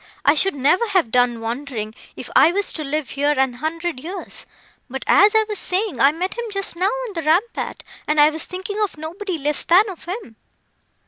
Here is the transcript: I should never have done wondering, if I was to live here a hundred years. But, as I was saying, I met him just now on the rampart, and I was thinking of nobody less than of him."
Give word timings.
I 0.25 0.33
should 0.33 0.55
never 0.55 0.87
have 0.87 1.11
done 1.11 1.41
wondering, 1.41 1.93
if 2.15 2.27
I 2.35 2.51
was 2.51 2.73
to 2.73 2.83
live 2.83 3.11
here 3.11 3.33
a 3.37 3.57
hundred 3.57 3.99
years. 3.99 4.47
But, 4.89 5.03
as 5.05 5.33
I 5.35 5.45
was 5.47 5.59
saying, 5.59 5.99
I 5.99 6.11
met 6.11 6.33
him 6.35 6.45
just 6.51 6.75
now 6.75 6.87
on 6.89 7.13
the 7.13 7.21
rampart, 7.21 7.83
and 8.07 8.19
I 8.19 8.31
was 8.31 8.45
thinking 8.45 8.81
of 8.81 8.97
nobody 8.97 9.37
less 9.37 9.61
than 9.61 9.87
of 9.91 10.05
him." 10.05 10.37